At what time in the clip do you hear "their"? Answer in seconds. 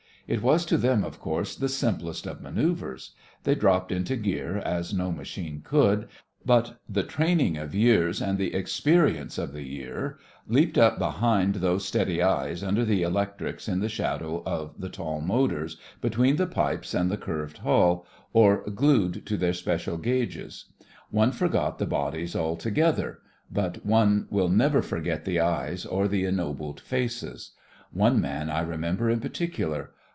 19.35-19.51